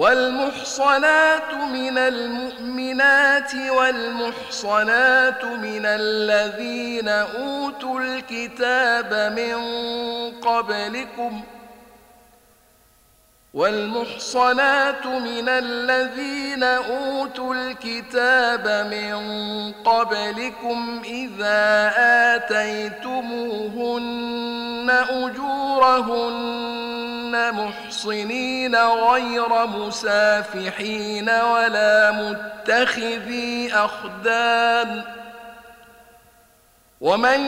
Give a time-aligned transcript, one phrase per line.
[0.00, 9.56] والمحصنات من المؤمنات والمحصنات من الذين أوتوا الكتاب من
[10.40, 11.42] قبلكم
[13.54, 19.16] والمحصنات من الذين أوتوا الكتاب من
[19.72, 21.92] قبلكم إذا
[22.36, 23.90] آتيتموهن
[25.10, 26.99] أجورهن
[27.50, 35.02] محصنين غير مسافحين ولا متخذي أخدان.
[37.00, 37.40] ومن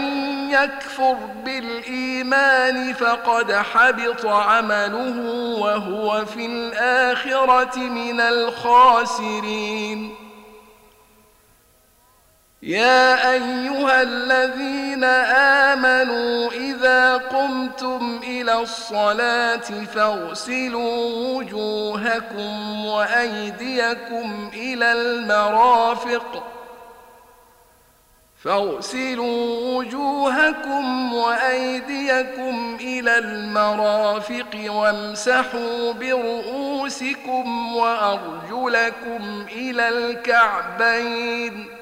[0.50, 5.18] يكفر بالإيمان فقد حبط عمله
[5.60, 10.14] وهو في الآخرة من الخاسرين.
[12.62, 15.04] يا أيها الذين
[15.74, 26.44] آمنوا إذا قمتم إلى الصلاة فاغسلوا وجوهكم وأيديكم إلى المرافق.
[28.44, 41.81] فاغسلوا وجوهكم وأيديكم إلى المرافق وامسحوا برؤوسكم وأرجلكم إلى الكعبين.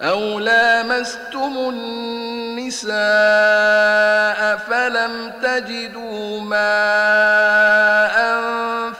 [0.00, 2.96] أو لامستم النساء
[4.56, 8.16] فلم تجدوا ماء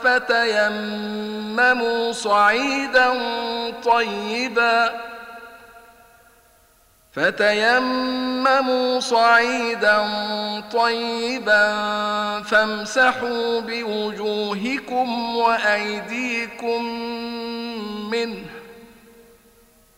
[0.05, 1.23] فتيمموا
[2.13, 3.13] صعيدا
[3.85, 4.93] طيبا
[7.13, 10.05] فتيمموا صعيدا
[10.73, 11.73] طيبا
[12.43, 16.85] فامسحوا بوجوهكم وأيديكم
[18.11, 18.56] منه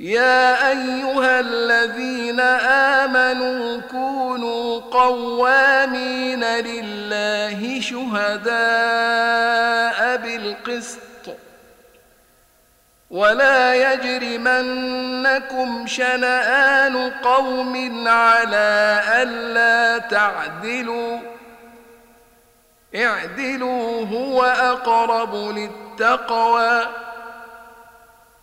[0.00, 2.40] يا أيها الذين
[3.00, 8.46] آمنوا كونوا قوامين لله شهداء
[10.16, 11.00] بالقسط
[13.10, 15.06] ولا يجرمنكم
[15.86, 21.18] شنآن قوم على ألا تعدلوا
[22.94, 26.86] اعدلوا هو أقرب للتقوى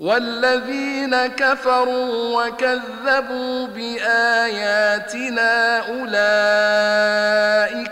[0.00, 5.48] والذين كفروا وكذبوا بآياتنا
[5.88, 7.20] أولئك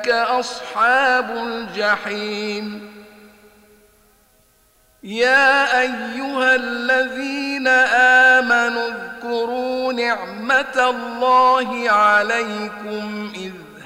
[0.08, 2.92] أصحاب الجحيم.
[5.02, 7.68] يا أيها الذين
[8.38, 13.67] آمنوا اذكروا نعمة الله عليكم إذ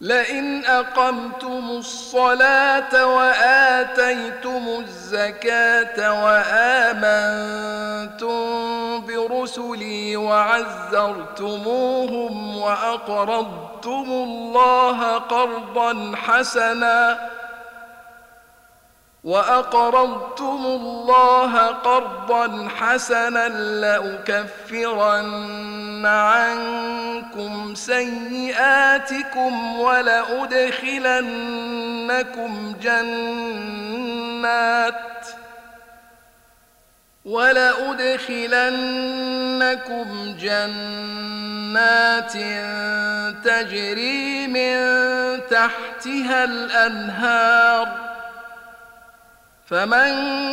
[0.00, 7.56] لئن أقمتم الصلاة وآتيتم الزكاة وآمنتم
[9.06, 11.56] برسلي وعزرتموهم
[12.56, 17.18] وأقرضتم الله قرضا حسنا
[19.26, 23.48] وأقرضتم الله قرضا حسنا
[23.80, 25.26] لأكفرن
[26.06, 29.00] عنكم سيئاتكم
[29.80, 30.76] ولأدخلنكم
[32.82, 34.14] جنات
[37.24, 38.46] ولأدخلنكم
[40.40, 42.32] جنات
[43.44, 44.76] تجري من
[45.50, 48.15] تحتها الأنهار
[49.70, 50.12] فمن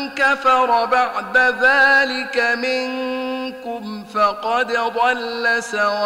[0.09, 6.05] كفر بعد ذلك منكم فقد ضل سواء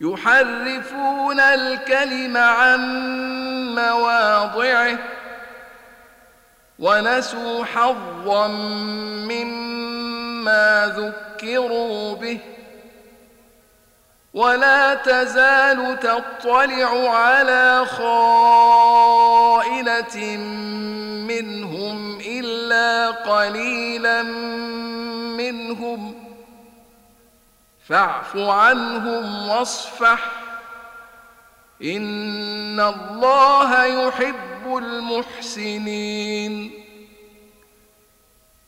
[0.00, 2.80] يحرفون الكلم عن
[3.74, 4.98] مواضعه
[6.78, 8.46] ونسوا حظا
[9.28, 12.40] مما ذكروا به.
[14.34, 19.16] ولا تزال تطلع على خائنة
[21.26, 24.22] منهم إلا قليلا
[25.32, 26.14] منهم.
[27.88, 30.18] فاعف عنهم واصفح.
[31.82, 36.72] إن الله يحب المحسنين.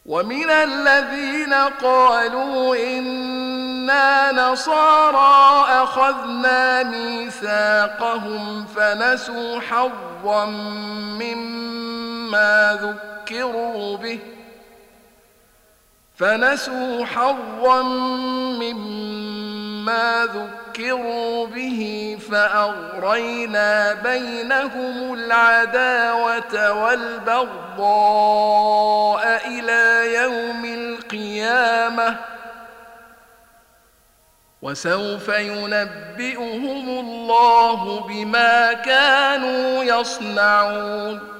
[0.07, 10.47] ومن الذين قالوا إنا نصارى أخذنا ميثاقهم فنسوا حظا
[11.21, 14.19] مما ذكروا به
[16.17, 17.83] فنسوا حظا
[18.63, 20.60] مما ذكروا
[21.47, 27.81] به فأغرينا بينهم العداوة والبغضاء
[29.47, 32.17] إلى يوم القيامة
[34.63, 41.40] وسوف ينبئهم الله بما كانوا يصنعون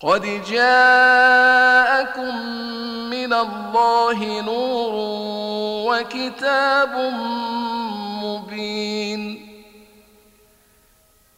[0.00, 2.36] قد جاءكم
[3.10, 4.92] من الله نور
[5.90, 7.12] وكتاب
[8.22, 9.48] مبين.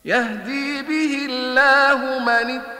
[0.04, 2.79] يهدي به الله من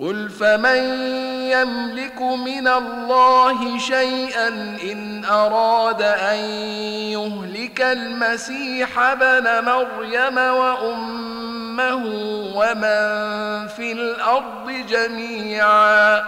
[0.00, 0.78] قل فمن
[1.50, 4.48] يملك من الله شيئا
[4.92, 6.36] إن أراد أن
[7.12, 12.04] يهلك المسيح ابن مريم وأمه
[12.54, 16.24] ومن في الأرض جميعا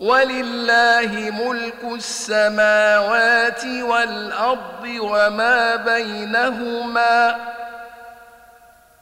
[0.00, 7.36] ولله ملك السماوات والأرض وما بينهما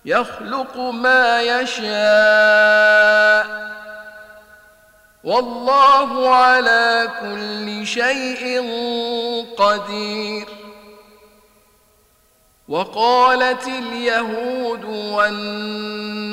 [0.04, 3.47] يخلق ما يشاء.
[5.25, 8.71] والله على كل شيء
[9.59, 10.49] قدير.
[12.69, 14.85] وقالت اليهود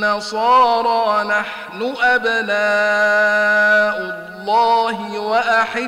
[0.02, 5.88] والنصارى نحن أبناء الله وأحباؤه.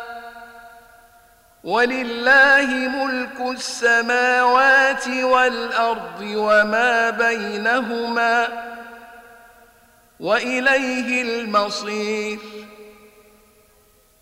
[1.63, 8.47] ولله ملك السماوات والأرض وما بينهما
[10.19, 12.39] وإليه المصير.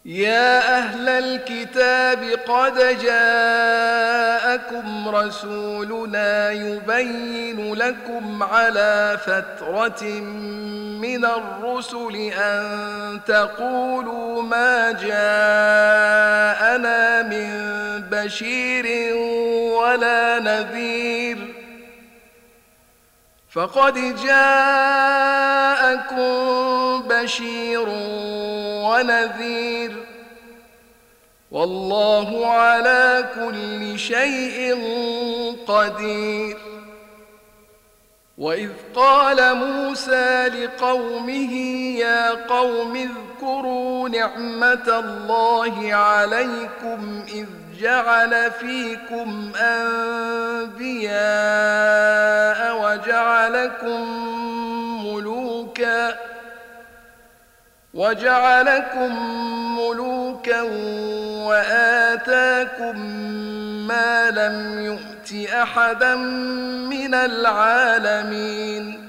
[0.06, 4.30] يا أهل الكتاب قد جاءكم
[5.10, 10.04] رسولنا يبين لكم على فترة
[11.02, 15.24] من الرسل أن تقولوا ما جاءنا
[17.24, 17.50] من
[18.12, 19.16] بشير
[19.76, 21.59] ولا نذير
[23.52, 25.40] فقد جاءكم
[27.08, 27.86] بشير
[28.86, 30.06] ونذير
[31.52, 34.78] والله على كل شيء
[35.68, 36.58] قدير
[38.38, 41.54] وإذ قال موسى لقومه
[42.00, 47.48] يا قوم اذكروا نعمة الله عليكم إذ
[47.80, 51.10] جعل فيكم أنبياء
[52.82, 54.02] وجعلكم
[55.06, 56.16] ملوكا
[57.94, 59.12] وجعلكم
[59.80, 60.62] ملوكا
[61.48, 63.00] وآتاكم
[63.88, 66.16] ما لم يؤت أحدا
[66.86, 69.09] من العالمين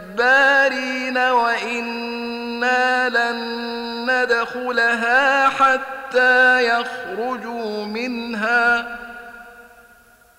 [1.17, 3.61] وإنا لن
[4.09, 8.97] ندخلها حتى يخرجوا منها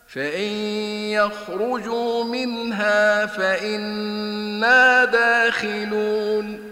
[0.08, 0.52] فإن
[1.10, 6.71] يخرجوا منها فإنا داخلون.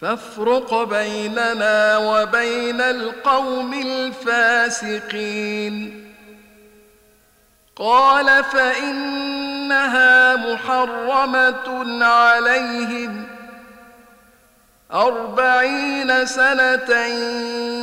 [0.00, 6.04] فافرق بيننا وبين القوم الفاسقين.
[7.76, 13.26] قال فإنها محرمة عليهم.
[14.92, 17.06] أربعين سنة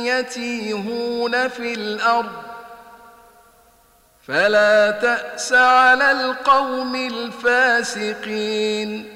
[0.04, 2.42] يتيهون في الأرض.
[4.28, 9.15] فلا تأس على القوم الفاسقين.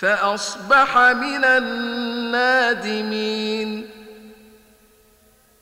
[0.00, 2.90] فأصبح من النادمين.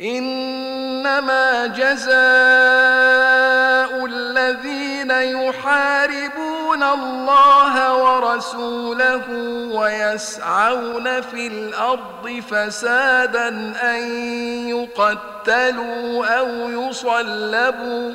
[0.00, 2.16] إنما جزاء
[4.06, 9.24] الذين يحاربون الله ورسوله
[9.74, 13.48] ويسعون في الأرض فسادا
[13.82, 14.02] أن
[14.68, 18.14] يقتلوا أو يصلبوا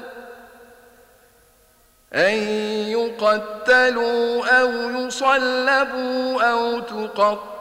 [2.13, 2.33] أن
[2.87, 6.79] يقتلوا أو يصلبوا أو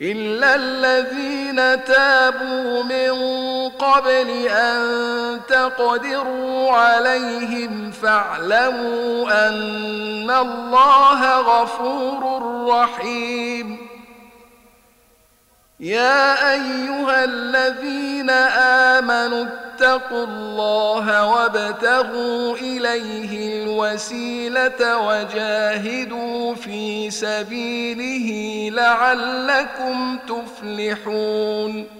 [0.00, 3.12] إلا الذين تابوا من
[3.68, 4.80] قبل أن
[5.48, 13.88] تقدروا عليهم فاعلموا أن الله غفور رحيم.
[15.80, 18.30] يا أيها الذين
[18.90, 19.44] آمنوا
[19.80, 28.28] اتقوا الله وابتغوا إليه الوسيلة وجاهدوا في سبيله
[28.76, 31.99] لعلكم تفلحون.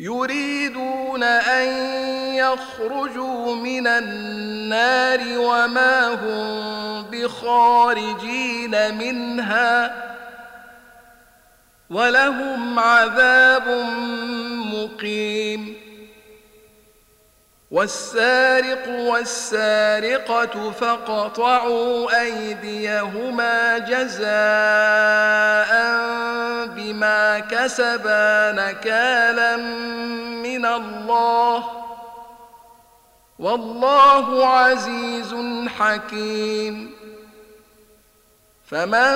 [0.00, 1.68] يريدون أن
[2.34, 9.94] يخرجوا من النار وما هم بخارجين منها
[11.90, 13.68] ولهم عذاب
[14.72, 15.79] مقيم
[17.70, 24.30] والسارق والسارقة فاقطعوا أيديهما جزاء
[26.66, 29.56] بما كسبا نكالا
[30.42, 31.64] من الله
[33.38, 35.34] والله عزيز
[35.78, 36.92] حكيم
[38.70, 39.12] فمن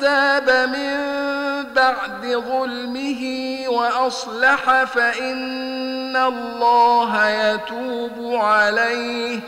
[0.00, 1.47] تاب من
[1.78, 3.22] بعد ظلمه
[3.68, 9.40] وأصلح فإن الله يتوب عليه.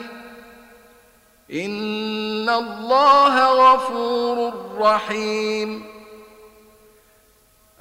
[1.53, 5.85] إن الله غفور رحيم.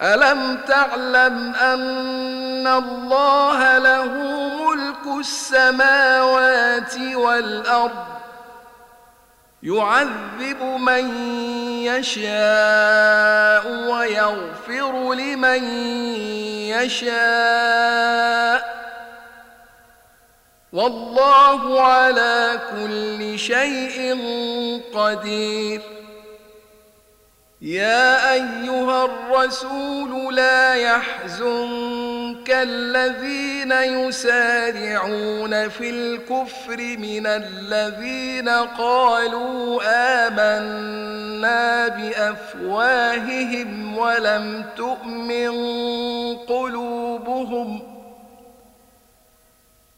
[0.01, 4.13] ألم تعلم أن الله له
[4.65, 8.18] ملك السماوات والأرض؟
[9.63, 11.17] يعذب من
[11.83, 15.63] يشاء ويغفر لمن
[16.69, 18.79] يشاء.
[20.73, 24.19] والله على كل شيء
[24.93, 25.81] قدير.
[27.61, 39.81] يا أيها الرسول لا يحزن كالذين يسارعون في الكفر من الذين قالوا
[40.27, 45.49] آمنا بأفواههم ولم تؤمن
[46.35, 47.99] قلوبهم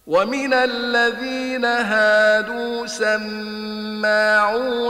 [0.07, 4.41] ومن الذين هادوا سماعون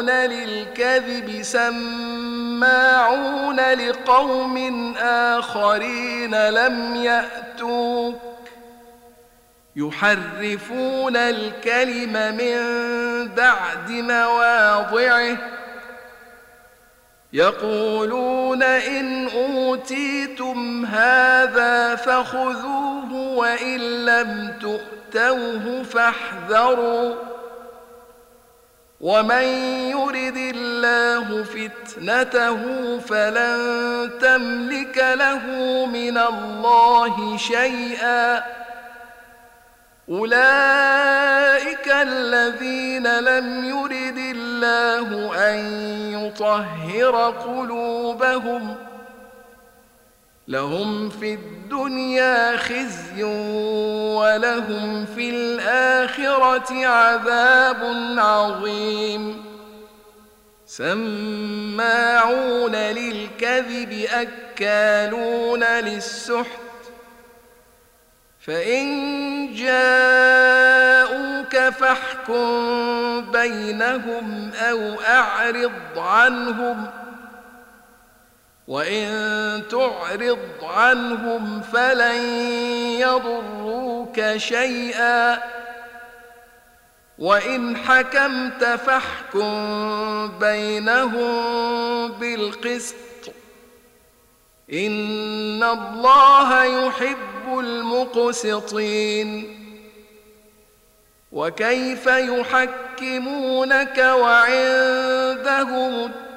[0.10, 1.41] للكذب
[2.62, 8.15] سماعون لقوم آخرين لم يأتوك
[9.76, 12.58] يحرفون الكلم من
[13.28, 15.38] بعد مواضعه
[17.34, 27.31] يقولون إن أوتيتم هذا فخذوه وإن لم تؤتوه فاحذروا
[29.02, 29.44] ومن
[29.90, 32.60] يرد الله فتنته
[33.00, 33.60] فلن
[34.22, 35.46] تملك له
[35.86, 38.44] من الله شيئا
[40.10, 45.58] أولئك الذين لم يرد الله أن
[46.14, 48.76] يطهر قلوبهم
[50.52, 53.24] لهم في الدنيا خزي
[54.14, 57.84] ولهم في الآخرة عذاب
[58.18, 59.46] عظيم.
[60.66, 66.46] سماعون للكذب أكالون للسحت.
[68.40, 68.88] فإن
[69.54, 72.52] جاءوك فاحكم
[73.32, 77.01] بينهم أو أعرض عنهم
[78.72, 82.24] وإن تعرض عنهم فلن
[83.00, 85.42] يضروك شيئا.
[87.20, 91.32] وإن حكمت فاحكم بينهم
[92.12, 92.96] بالقسط.
[94.74, 99.58] إن الله يحب المقسطين.
[101.32, 105.02] وكيف يحكمونك وعندهم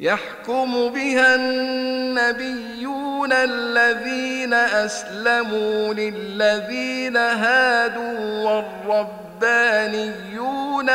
[0.00, 8.50] يحكم بها النبيون الذين أسلموا للذين هادوا
[9.40, 10.20] والربانيون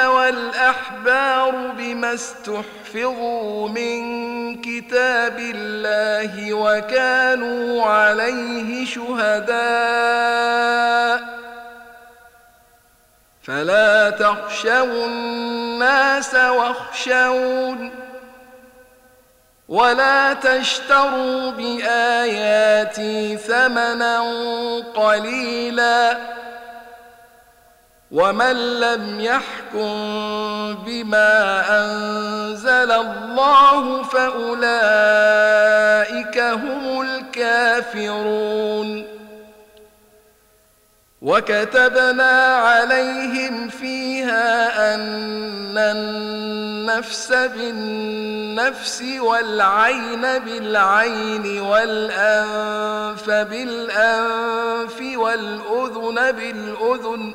[0.06, 4.02] والأحبار بما استحفظوا من
[4.62, 9.62] كتاب الله وكانوا عليه شهداء
[13.44, 18.11] فلا تخشوا الناس واخشون
[19.72, 24.20] ولا تشتروا بآياتي ثمنا
[24.96, 26.18] قليلا
[28.12, 29.94] ومن لم يحكم
[30.86, 34.68] بما أنزل الله فأولئك
[36.40, 38.32] هم الكافرون
[41.22, 57.34] وكتبنا عليهم فيها أن النفس بالنفس والعين بالعين والأنف بالأنف والأذن بالأذن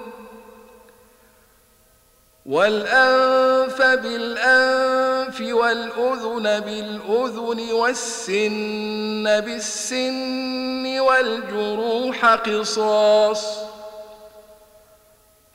[2.46, 13.65] والأنف بالأنف والأذن بالأذن والسن بالسن والجروح قصاص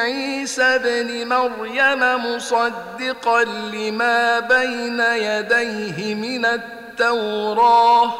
[0.00, 8.14] بعيسى ابن مريم مصدقا لما بين يديه من التوراه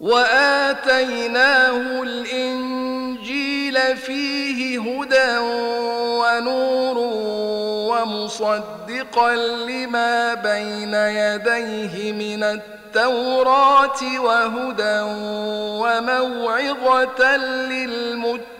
[0.00, 5.38] وآتيناه الإنجيل فيه هدى
[6.18, 6.98] ونور
[7.90, 15.00] ومصدقا لما بين يديه من التوراه وهدى
[15.80, 18.59] وموعظة للمتقين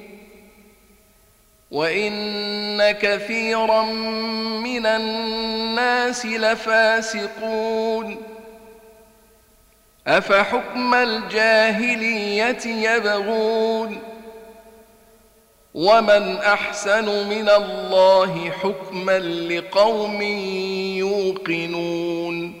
[1.71, 3.83] وان كثيرا
[4.63, 8.17] من الناس لفاسقون
[10.07, 13.99] افحكم الجاهليه يبغون
[15.73, 20.21] ومن احسن من الله حكما لقوم
[20.97, 22.60] يوقنون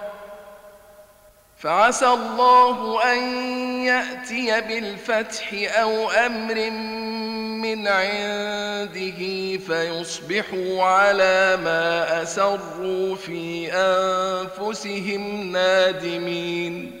[1.61, 3.19] فعسى الله أن
[3.85, 6.69] يأتي بالفتح أو أمر
[7.61, 9.21] من عنده
[9.57, 17.00] فيصبحوا على ما أسروا في أنفسهم نادمين.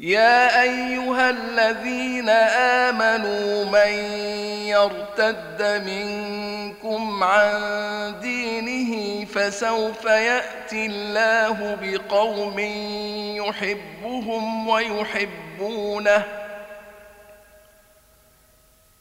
[0.00, 2.28] يا أيها الذين
[2.88, 3.92] آمنوا من
[4.66, 12.58] يرتد منكم عن دينه فسوف يأتي الله بقوم
[13.36, 16.24] يحبهم ويحبونه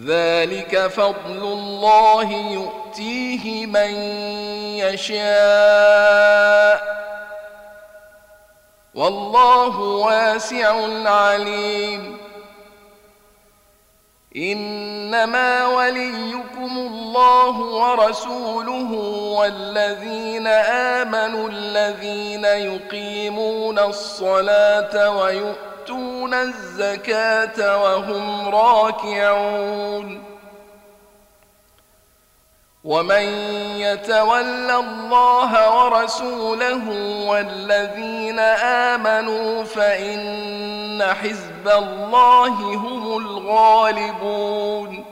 [0.00, 3.94] ذلك فضل الله يؤتيه من
[4.76, 6.22] يشاء.
[8.94, 10.74] والله واسع
[11.10, 12.16] عليم.
[14.36, 18.92] إنما وليكم الله ورسوله
[19.38, 25.10] والذين آمنوا الذين يقيمون الصلاة
[25.92, 30.22] ويؤتون الزكاة وهم راكعون.
[32.84, 33.22] ومن
[33.78, 36.88] يتول الله ورسوله
[37.28, 38.38] والذين
[38.88, 45.11] آمنوا فإن حزب الله هم الغالبون.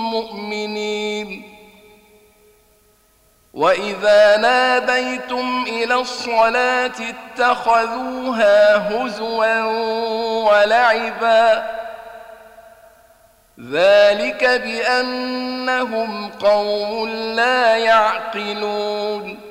[0.11, 1.57] مؤمنين
[3.53, 9.63] وإذا ناديتم إلى الصلاة اتخذوها هزوا
[10.51, 11.71] ولعبا.
[13.71, 19.50] ذلك بأنهم قوم لا يعقلون.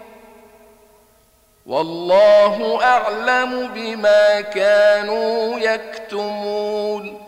[1.65, 7.27] والله أعلم بما كانوا يكتمون.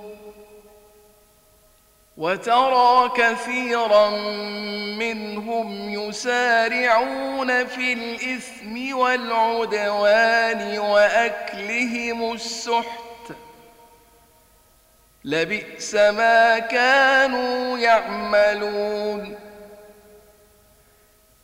[2.17, 4.09] وترى كثيرا
[4.99, 13.33] منهم يسارعون في الإثم والعدوان وأكلهم السحت.
[15.25, 19.42] لبئس ما كانوا يعملون.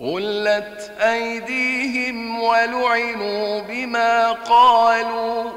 [0.00, 5.50] غلت ايديهم ولعنوا بما قالوا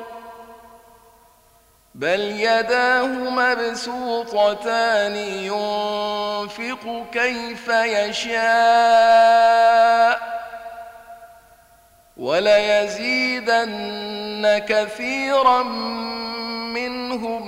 [1.95, 8.38] بل يداه مبسوطتان ينفق كيف يشاء
[12.17, 13.67] وليزيدن
[14.67, 15.63] كثيرا
[16.73, 17.47] منهم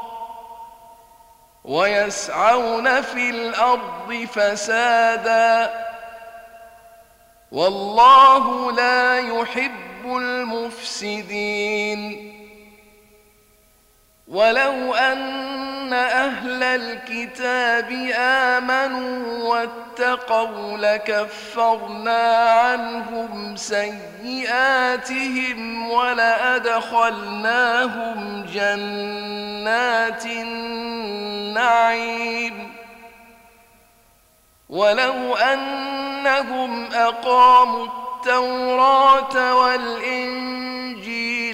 [1.63, 5.73] ويسعون في الأرض فسادا.
[7.51, 11.61] والله لا يحب المفسدين.
[14.31, 25.11] ولو أن أهل الكتاب آمنوا واتقوا لكفرنا عنهم سيئاتهم
[25.91, 27.05] ولأدخلناهم
[28.53, 31.91] جنات النعيم
[34.69, 41.20] ولو أنهم أقاموا التوراة والإنجيل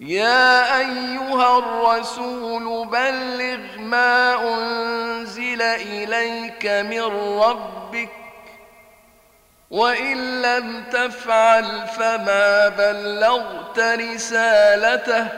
[0.00, 7.02] يا أيها الرسول بلغ ما أنزل إليك من
[7.40, 8.08] ربك
[9.70, 15.28] وإن لم تفعل فما بلغت رسالته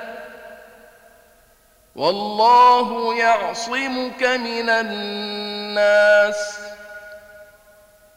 [1.96, 6.58] والله يعصمك من الناس.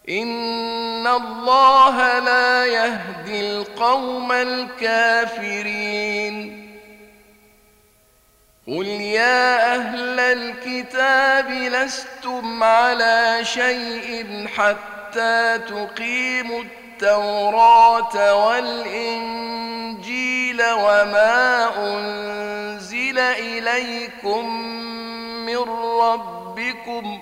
[0.09, 5.85] ان الله لا يهدي القوم الكافرين.
[8.67, 19.83] قل يا أهل الكتاب لستم على شيء حتى تقيموا التوراه والانجيل
[20.71, 24.55] وما أنزل إليكم
[25.45, 25.57] من
[26.01, 27.21] ربكم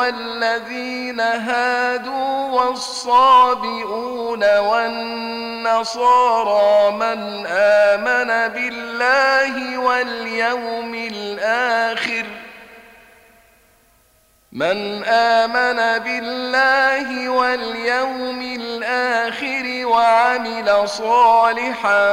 [0.00, 6.20] والذين هادوا والصابئون والنصارى
[6.92, 12.26] من آمن بالله واليوم الآخر
[14.52, 22.04] من آمن بالله واليوم الآخر وعمل صالحا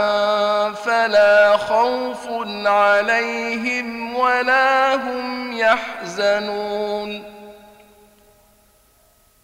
[0.71, 2.27] فلا خوف
[2.65, 7.36] عليهم ولا هم يحزنون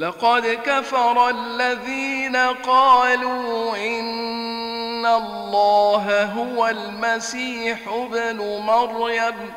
[0.00, 9.52] لقد كفر الذين قالوا إن الله هو المسيح ابن مريم.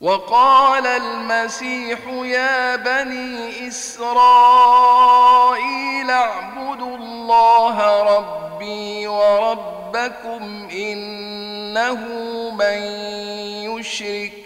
[0.00, 4.10] وقال المسيح يا بني إسرائيل
[6.10, 12.00] اعبدوا الله ربي وربكم إنه
[12.50, 12.78] من
[13.78, 14.45] يشرك.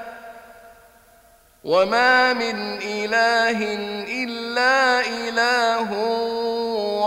[1.63, 3.57] وما من إله
[4.23, 5.93] إلا إله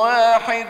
[0.00, 0.66] واحد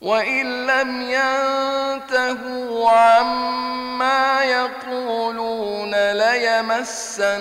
[0.00, 7.32] وإن لم ينتهوا عما يقولون ليمسن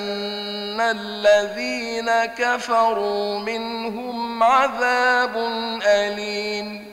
[0.82, 5.38] الذين كفروا منهم عذاب
[5.86, 6.93] أليم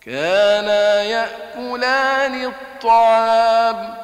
[0.00, 3.94] كانا يأكلان الطعام.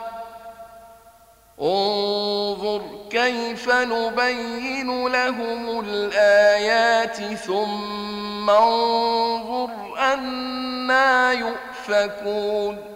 [1.60, 12.95] انظر كيف نبين لهم الآيات ثم انظر أنا يؤفكون.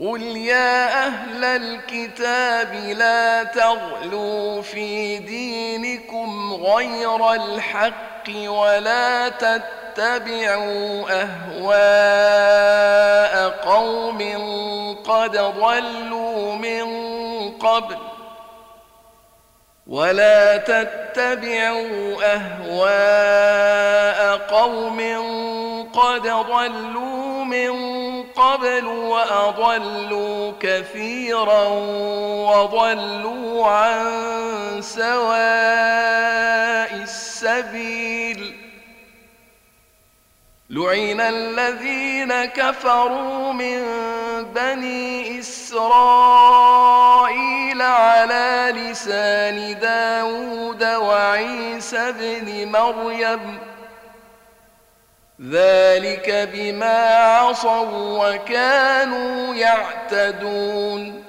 [0.00, 14.18] قل يا أهل الكتاب لا تغلوا في دينكم غير الحق ولا تتبعوا أهواء قوم
[15.08, 16.86] قد ضلوا من
[17.52, 17.96] قبل
[19.86, 25.00] ولا تتبعوا أهواء قوم
[25.94, 28.15] قد ضلوا من قبل
[28.84, 31.68] وأضلوا كثيرا
[32.48, 35.16] وضلوا عن سواء
[37.02, 38.56] السبيل.
[40.70, 43.82] لعن الذين كفروا من
[44.54, 46.62] بني إسرائيل
[47.82, 53.58] على لسان داود وعيسى بن مريم
[55.42, 61.24] ذلك بما عصوا وكانوا يعتدون.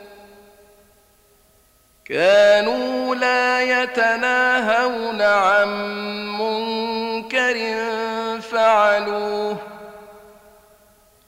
[2.05, 5.67] كانوا لا يتناهون عن
[6.37, 7.75] منكر
[8.41, 9.57] فعلوه.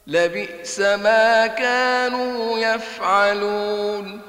[0.08, 4.29] لبئس ما كانوا يفعلون.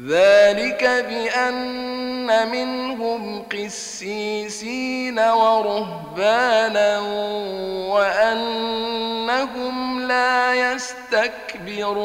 [0.00, 7.00] ذلك بأن منهم قسيسين ورهبانا
[7.94, 9.76] وأنهم
[10.08, 12.04] لا يستكبرون.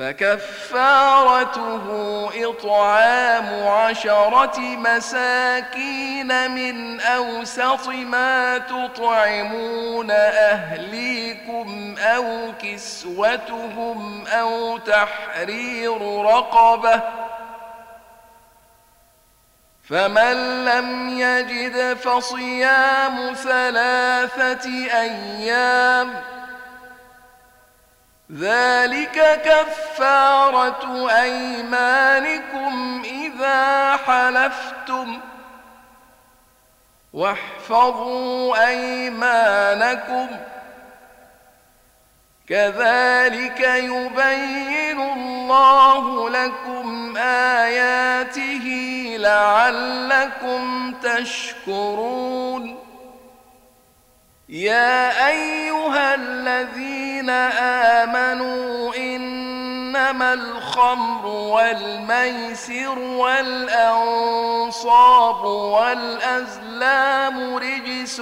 [0.00, 1.84] فكفارته
[2.34, 17.00] إطعام عشرة مساكين من أوسط ما تطعمون أهليكم أو كسوتهم أو تحرير رقبة
[19.88, 24.70] فمن لم يجد فصيام ثلاثة
[25.00, 26.39] أيام
[28.38, 35.20] ذلك كفارة أيمانكم إذا حلفتم.
[37.12, 40.26] واحفظوا أيمانكم.
[42.48, 48.66] كذلك يبين الله لكم آياته
[49.18, 52.79] لعلكم تشكرون.
[54.50, 57.30] يا أيها الذين
[58.00, 64.34] آمنوا إنما الخمر والميسر والأنصاب
[65.44, 68.20] والأزلام رجس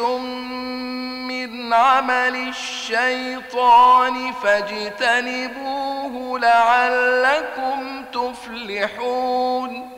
[1.28, 9.97] من عمل الشيطان فاجتنبوه لعلكم تفلحون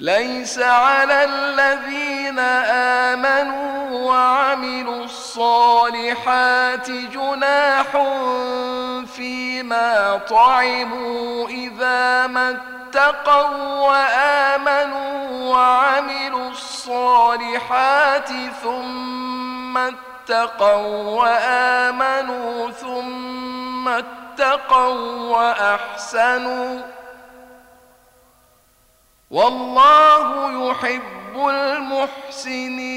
[0.00, 2.38] ليس على الذين
[3.08, 7.86] آمنوا وعملوا الصالحات جناح
[9.16, 18.30] فيما طعموا إذا ما اتقوا وآمنوا وعملوا الصالحات
[18.62, 26.99] ثم اتقوا وآمنوا ثم اتقوا وأحسنوا
[29.30, 32.96] والله يحب المحسنين.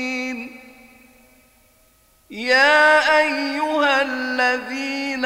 [2.30, 5.26] يا أيها الذين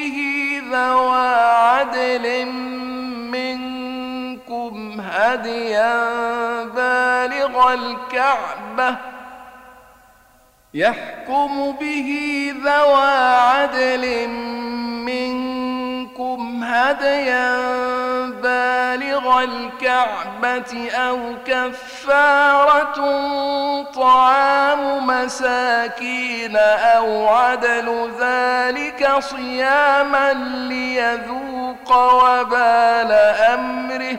[0.71, 2.45] ذوى عدل
[3.31, 6.03] منكم هديا
[6.63, 8.95] بالغ الكعبة
[10.73, 12.09] يحكم به
[12.63, 14.27] ذوى عدل
[15.05, 15.40] منكم
[16.63, 17.57] هديا
[18.29, 22.97] بالغ الكعبة أو كفارة
[23.83, 30.33] طعام مساكين أو عدل ذلك صياما
[30.67, 33.11] ليذوق وبال
[33.53, 34.17] أمره.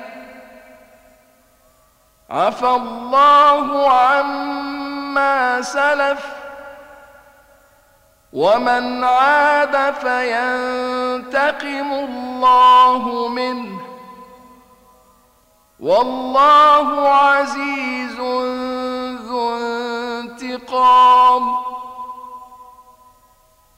[2.31, 6.42] عفى الله عما سلف.
[8.33, 13.81] ومن عاد فينتقم الله منه.
[15.81, 18.21] والله عزيز
[19.21, 21.55] ذو انتقام.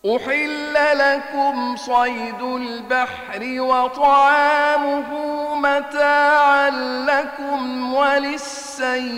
[0.07, 5.11] أحل لكم صيد البحر وطعامه
[5.55, 6.71] متاعا
[7.07, 9.15] لكم وللسيارة.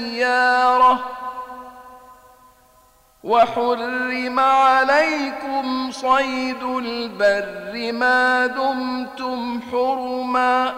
[3.27, 10.73] وحرم عليكم صيد البر ما دمتم حرما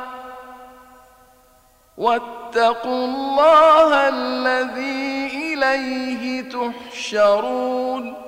[1.99, 8.28] واتقوا الله الذي إليه تحشرون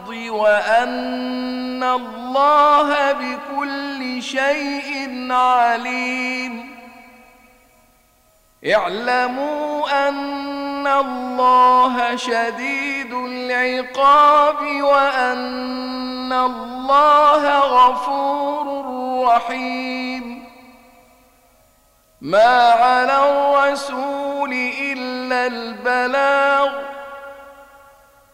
[0.29, 6.77] وأن الله بكل شيء عليم.
[8.75, 18.85] اعلموا أن الله شديد العقاب وأن الله غفور
[19.27, 20.45] رحيم.
[22.21, 26.90] ما على الرسول إلا البلاغ.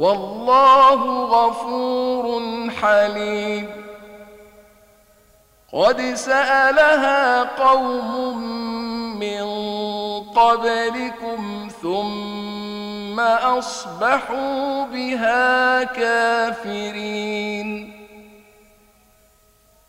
[0.00, 2.42] والله غفور
[2.82, 3.68] حليم.
[5.72, 8.38] قد سألها قوم
[9.18, 9.44] من
[10.22, 17.99] قبلكم ثم أصبحوا بها كافرين.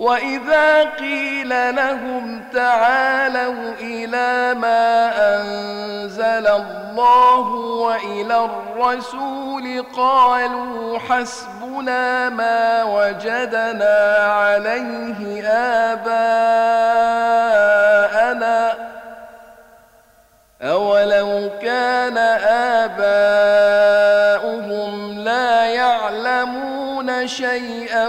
[0.00, 15.48] واذا قيل لهم تعالوا إلى ما انزل الله والى الرسول قالوا حسبنا ما وجدنا عليه
[15.92, 16.30] اباءنا
[20.62, 22.18] اولو كان
[24.38, 28.08] اباؤهم لا يعلمون شيئا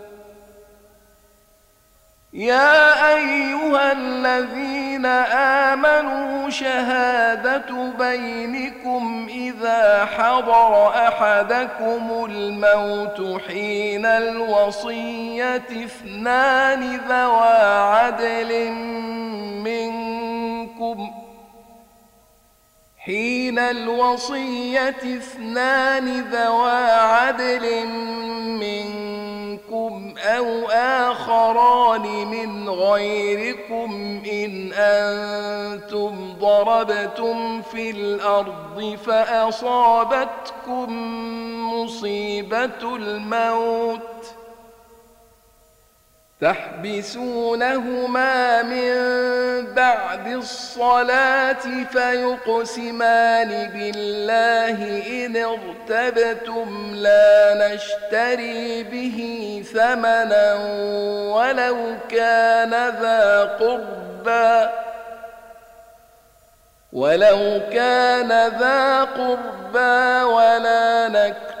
[2.33, 5.05] يا أيها الذين
[5.65, 15.55] آمنوا شهادة بينكم إذا حضر أحدكم الموت حين الوصية
[15.85, 17.57] اثنان ذوى
[17.95, 18.71] عدل
[19.63, 21.20] منكم
[23.05, 27.87] حين الوصية اثنان ذوى عدل
[28.59, 40.87] منكم أو آخران من غيركم إن أنتم ضربتم في الأرض فأصابتكم
[41.73, 44.40] مصيبة الموت
[46.41, 48.95] تحبسونهما من
[49.75, 54.77] بعد الصلاة فيقسمان بالله
[55.25, 59.17] إن ارتبتم لا نشتري به
[59.73, 60.53] ثمنا
[61.35, 61.77] ولو
[62.09, 62.69] كان
[63.01, 64.69] ذا قربى
[66.93, 68.29] ولو كان
[68.59, 71.60] ذا قربى ولا نكتم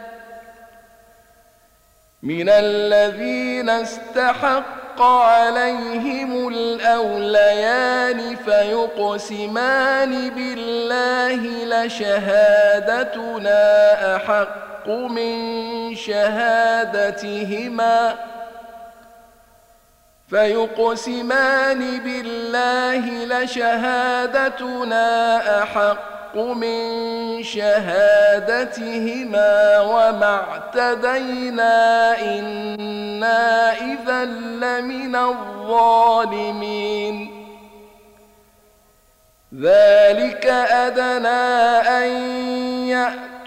[2.23, 13.55] من الذين استحق عليهم الأوليان فيقسمان بالله لشهادتنا
[14.15, 17.51] أحق من شهادتهما
[20.29, 25.03] فيقسمان بالله لشهادتنا
[25.63, 28.99] أحق من شهادتهما
[29.79, 36.61] وما اعتدينا إنا إذا لمن الظالمين.
[39.55, 41.49] ذلك أدنى
[41.89, 42.11] أن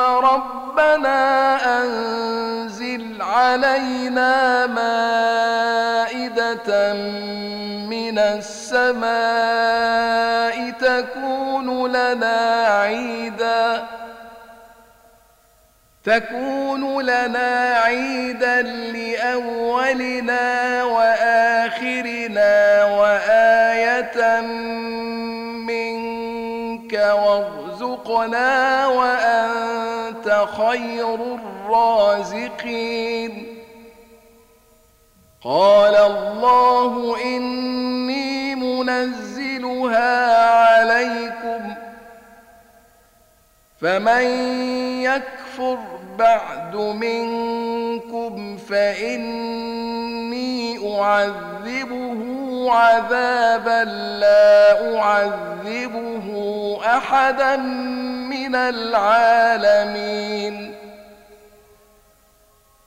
[0.00, 6.68] ربنا أنزل علينا مائدة
[7.88, 9.08] من السماء
[10.70, 13.84] تكون لنا عيدا
[16.04, 20.44] تكون لنا عيدا لأولنا
[20.84, 24.40] وآخرنا وآية
[25.66, 29.67] منك وارزقنا وأنت
[30.46, 31.14] خير
[31.68, 33.46] الرازقين.
[35.44, 40.36] قال الله إني منزلها
[40.78, 41.67] عليكم
[43.80, 44.22] فمن
[45.02, 45.78] يكفر
[46.18, 50.18] بعد منكم فإني
[51.00, 52.18] أعذبه
[52.72, 53.84] عذابا
[54.20, 56.26] لا أعذبه
[56.86, 60.18] أحدا من العالمين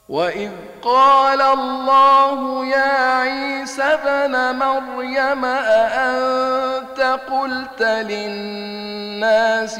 [0.10, 9.80] وإذ قال الله يا عيسى ابن مريم أأنت قلت للناس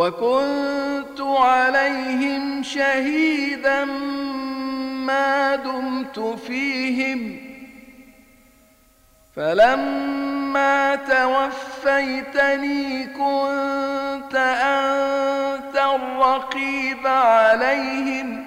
[0.00, 3.84] وكنت عليهم شهيدا
[5.04, 7.36] ما دمت فيهم.
[9.36, 18.44] فلما توفيتني كنت أنت الرقيب عليهم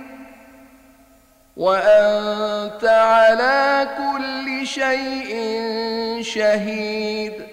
[1.57, 5.31] وأنت على كل شيء
[6.21, 7.52] شهيد.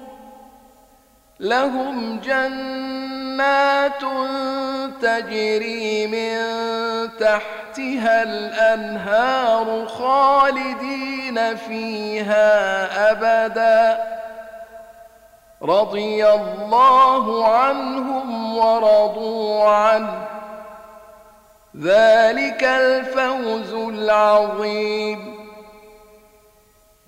[1.41, 4.01] لهم جنات
[5.01, 6.37] تجري من
[7.19, 14.03] تحتها الأنهار خالدين فيها أبدا.
[15.63, 20.27] رضي الله عنهم ورضوا عنه.
[21.81, 25.40] ذلك الفوز العظيم.